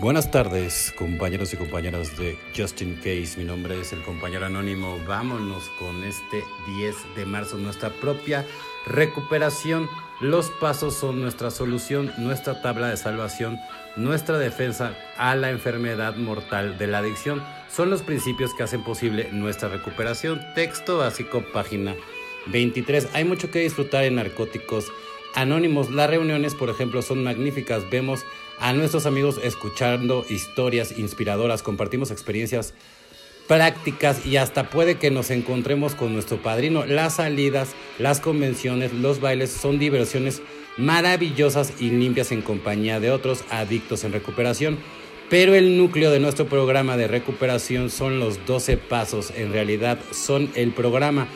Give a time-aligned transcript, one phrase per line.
[0.00, 3.34] Buenas tardes, compañeros y compañeras de Justin Case.
[3.36, 4.96] Mi nombre es el compañero anónimo.
[5.08, 6.44] Vámonos con este
[6.78, 8.46] 10 de marzo, nuestra propia
[8.86, 9.90] recuperación.
[10.20, 13.58] Los pasos son nuestra solución, nuestra tabla de salvación,
[13.96, 17.42] nuestra defensa a la enfermedad mortal de la adicción.
[17.68, 20.40] Son los principios que hacen posible nuestra recuperación.
[20.54, 21.96] Texto básico, página
[22.46, 23.08] 23.
[23.14, 24.92] Hay mucho que disfrutar en narcóticos
[25.40, 25.90] anónimos.
[25.90, 27.88] Las reuniones, por ejemplo, son magníficas.
[27.90, 28.24] Vemos
[28.58, 32.74] a nuestros amigos escuchando historias inspiradoras, compartimos experiencias
[33.46, 36.84] prácticas y hasta puede que nos encontremos con nuestro padrino.
[36.84, 40.42] Las salidas, las convenciones, los bailes son diversiones
[40.76, 44.78] maravillosas y limpias en compañía de otros adictos en recuperación.
[45.30, 50.50] Pero el núcleo de nuestro programa de recuperación son los 12 pasos, en realidad son
[50.54, 51.28] el programa.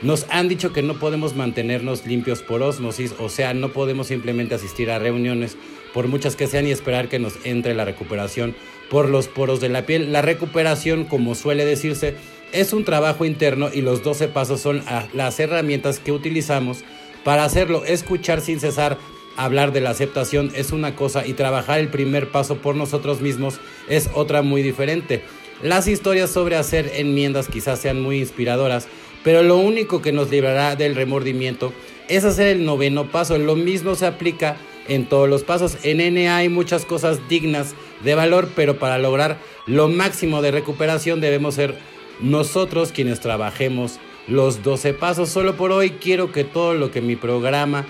[0.00, 4.54] Nos han dicho que no podemos mantenernos limpios por osmosis, o sea, no podemos simplemente
[4.54, 5.56] asistir a reuniones,
[5.92, 8.54] por muchas que sean, y esperar que nos entre la recuperación
[8.90, 10.12] por los poros de la piel.
[10.12, 12.14] La recuperación, como suele decirse,
[12.52, 14.82] es un trabajo interno y los 12 pasos son
[15.14, 16.84] las herramientas que utilizamos
[17.24, 17.84] para hacerlo.
[17.84, 18.98] Escuchar sin cesar,
[19.36, 23.60] hablar de la aceptación es una cosa y trabajar el primer paso por nosotros mismos
[23.88, 25.22] es otra muy diferente.
[25.62, 28.86] Las historias sobre hacer enmiendas quizás sean muy inspiradoras,
[29.24, 31.72] pero lo único que nos librará del remordimiento
[32.08, 33.36] es hacer el noveno paso.
[33.38, 35.78] Lo mismo se aplica en todos los pasos.
[35.82, 41.20] En NA hay muchas cosas dignas de valor, pero para lograr lo máximo de recuperación
[41.20, 41.76] debemos ser
[42.20, 43.98] nosotros quienes trabajemos
[44.28, 45.28] los 12 pasos.
[45.28, 47.84] Solo por hoy quiero que todo lo que mi programa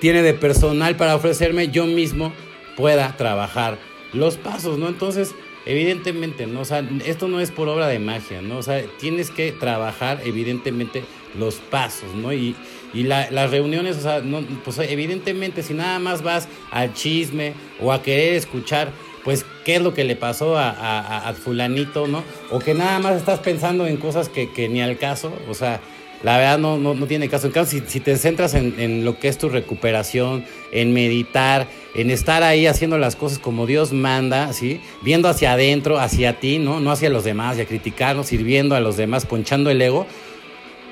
[0.00, 2.32] tiene de personal para ofrecerme, yo mismo
[2.76, 3.78] pueda trabajar
[4.12, 4.88] los pasos, ¿no?
[4.88, 6.60] Entonces, Evidentemente, ¿no?
[6.60, 8.58] O sea, esto no es por obra de magia, ¿no?
[8.58, 11.04] O sea, tienes que trabajar, evidentemente,
[11.38, 12.32] los pasos, ¿no?
[12.32, 12.56] Y,
[12.92, 17.92] y las reuniones, o sea, no, pues evidentemente, si nada más vas al chisme o
[17.92, 18.90] a querer escuchar,
[19.24, 22.24] pues, qué es lo que le pasó a, a, fulanito, ¿no?
[22.50, 25.80] O que nada más estás pensando en cosas que, que ni al caso, o sea,
[26.22, 27.46] la verdad no, no, no tiene caso.
[27.48, 31.66] En cambio, si, si te centras en, en, lo que es tu recuperación, en meditar,
[31.94, 34.80] en estar ahí haciendo las cosas como Dios manda, ¿sí?
[35.02, 36.80] Viendo hacia adentro, hacia ti, ¿no?
[36.80, 40.06] No hacia los demás, y a criticarnos, sirviendo a los demás, ponchando el ego,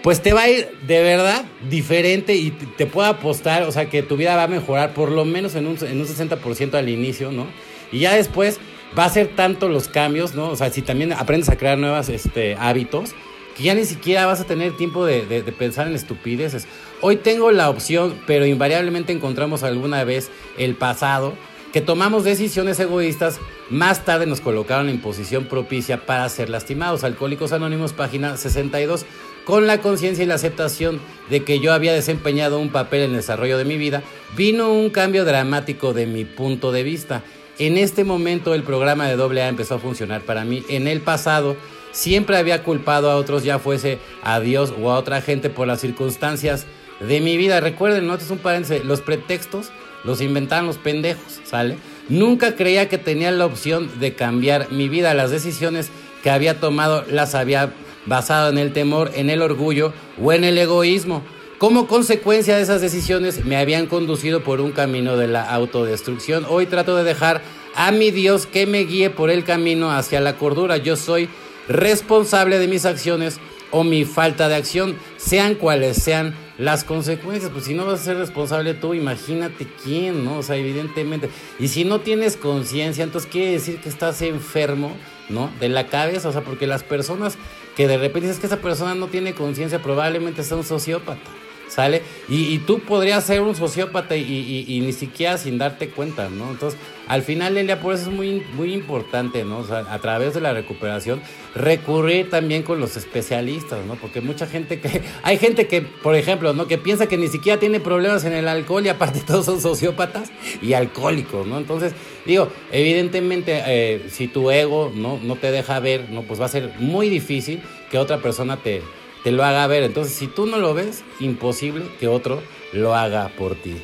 [0.02, 4.02] pues te va a ir de verdad diferente y te, puedo apostar, o sea, que
[4.02, 7.30] tu vida va a mejorar por lo menos en un, en un 60% al inicio,
[7.30, 7.46] ¿no?
[7.92, 8.58] Y ya después
[8.98, 10.50] va a ser tanto los cambios, ¿no?
[10.50, 13.14] O sea, si también aprendes a crear nuevos este, hábitos,
[13.56, 15.22] que ya ni siquiera vas a tener tiempo de,
[15.58, 16.66] pensar en estupideces.
[17.00, 21.34] Hoy tengo la opción, pero invariablemente encontramos alguna vez el pasado,
[21.72, 23.38] que tomamos decisiones egoístas,
[23.70, 27.04] más tarde nos colocaron en posición propicia para ser lastimados.
[27.04, 29.06] Alcohólicos Anónimos, página 62.
[29.44, 31.00] Con la conciencia y la aceptación
[31.30, 34.02] de que yo había desempeñado un papel en el desarrollo de mi vida,
[34.36, 37.22] vino un cambio dramático de mi punto de vista.
[37.58, 40.64] En este momento el programa de AA empezó a funcionar para mí.
[40.68, 41.56] En el pasado
[41.92, 45.80] Siempre había culpado a otros, ya fuese a Dios o a otra gente por las
[45.80, 46.66] circunstancias
[47.00, 47.60] de mi vida.
[47.60, 49.70] Recuerden, no, es un paréntesis, los pretextos
[50.04, 51.76] los inventaron los pendejos, ¿sale?
[52.08, 55.14] Nunca creía que tenía la opción de cambiar mi vida.
[55.14, 55.90] Las decisiones
[56.22, 57.72] que había tomado las había
[58.06, 59.92] basado en el temor, en el orgullo
[60.22, 61.22] o en el egoísmo.
[61.58, 66.46] Como consecuencia de esas decisiones me habían conducido por un camino de la autodestrucción.
[66.48, 67.42] Hoy trato de dejar
[67.74, 70.78] a mi Dios que me guíe por el camino hacia la cordura.
[70.78, 71.28] Yo soy
[71.70, 77.50] responsable de mis acciones o mi falta de acción, sean cuales sean las consecuencias.
[77.52, 80.38] Pues si no vas a ser responsable tú, imagínate quién, ¿no?
[80.38, 81.30] O sea, evidentemente.
[81.58, 84.96] Y si no tienes conciencia, entonces quiere decir que estás enfermo,
[85.28, 85.50] ¿no?
[85.60, 87.38] De la cabeza, o sea, porque las personas
[87.76, 91.30] que de repente dices que esa persona no tiene conciencia, probablemente sea un sociópata.
[91.70, 92.02] ¿Sale?
[92.28, 96.50] Y, tú podrías ser un sociópata y, ni siquiera sin darte cuenta, ¿no?
[96.50, 99.58] Entonces, al final, Elia, por eso es muy, muy importante, ¿no?
[99.58, 101.20] O sea, a través de la recuperación,
[101.54, 103.94] recurrir también con los especialistas, ¿no?
[103.94, 106.66] Porque mucha gente que, hay gente que, por ejemplo, ¿no?
[106.66, 110.30] Que piensa que ni siquiera tiene problemas en el alcohol y aparte todos son sociópatas
[110.60, 111.58] y alcohólicos, ¿no?
[111.58, 111.94] Entonces,
[112.26, 115.18] digo, evidentemente, eh, si tu ego, ¿no?
[115.22, 116.22] No te deja ver, ¿no?
[116.22, 118.82] Pues va a ser muy difícil que otra persona te
[119.24, 119.82] te lo haga ver.
[119.82, 123.76] Entonces, si tú no lo ves, imposible que otro lo haga por ti.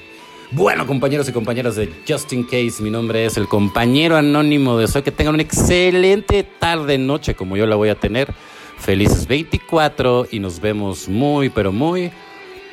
[0.53, 5.03] Bueno, compañeros y compañeras de Justin Case, mi nombre es el compañero anónimo de Soy.
[5.03, 8.33] Que tengan una excelente tarde, noche, como yo la voy a tener.
[8.79, 12.11] Felices 24 y nos vemos muy, pero muy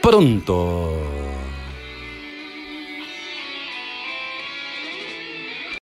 [0.02, 1.23] pronto.